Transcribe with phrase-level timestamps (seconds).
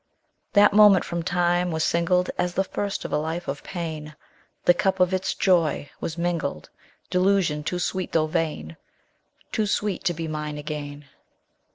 [0.53, 0.53] _10 3.
[0.63, 4.15] That moment from time was singled As the first of a life of pain;
[4.65, 6.71] The cup of its joy was mingled
[7.11, 8.77] Delusion too sweet though vain!
[9.51, 11.05] Too sweet to be mine again.